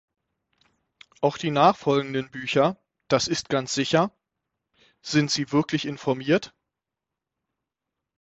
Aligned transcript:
Auch 1.21 1.37
die 1.37 1.51
nachfolgenden 1.51 2.31
Bücher 2.31 2.75
"Das 3.07 3.27
ist 3.27 3.49
ganz 3.49 3.71
sicher", 3.75 4.11
"Sind 5.03 5.29
Sie 5.29 5.51
wirklich 5.51 5.85
informiert? 5.85 6.55